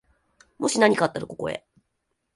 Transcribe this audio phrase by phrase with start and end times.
[0.57, 1.63] もしなにかあったら、ここへ。